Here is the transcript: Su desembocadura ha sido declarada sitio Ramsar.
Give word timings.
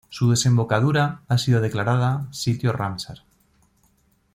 Su 0.09 0.31
desembocadura 0.31 1.21
ha 1.27 1.37
sido 1.37 1.61
declarada 1.61 2.27
sitio 2.31 2.71
Ramsar. 2.73 3.21